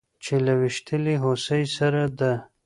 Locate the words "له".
0.45-0.53